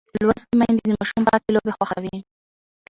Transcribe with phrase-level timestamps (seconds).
[0.27, 2.15] لوستې میندې د ماشوم پاکې لوبې خوښوي.